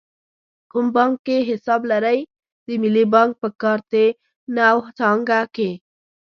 کوم 0.71 0.85
بانک 0.95 1.15
کې 1.25 1.37
حساب 1.49 1.81
لرئ؟ 1.91 2.19
د 2.67 2.67
ملی 2.81 3.05
بانک 3.13 3.31
په 3.41 3.47
کارته 3.61 4.03
نو 4.55 4.77
څانګه 4.97 5.39
کښی 5.55 5.71